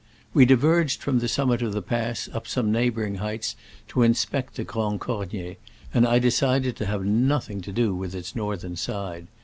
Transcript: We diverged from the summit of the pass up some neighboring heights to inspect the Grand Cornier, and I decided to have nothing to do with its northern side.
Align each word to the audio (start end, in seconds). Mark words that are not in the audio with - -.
We 0.33 0.45
diverged 0.45 1.03
from 1.03 1.19
the 1.19 1.27
summit 1.27 1.61
of 1.61 1.73
the 1.73 1.81
pass 1.83 2.27
up 2.33 2.47
some 2.47 2.71
neighboring 2.71 3.17
heights 3.21 3.55
to 3.89 4.01
inspect 4.01 4.55
the 4.55 4.63
Grand 4.63 4.99
Cornier, 4.99 5.57
and 5.93 6.07
I 6.07 6.17
decided 6.17 6.75
to 6.77 6.87
have 6.87 7.05
nothing 7.05 7.61
to 7.61 7.71
do 7.71 7.93
with 7.93 8.15
its 8.15 8.35
northern 8.35 8.75
side. 8.77 9.27